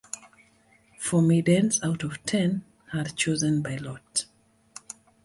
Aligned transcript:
Four 0.97 1.21
maidens 1.21 1.79
out 1.83 2.01
of 2.01 2.13
the 2.13 2.17
ten 2.25 2.65
are 2.91 3.03
chosen 3.03 3.61
by 3.61 3.75
lot. 3.75 4.25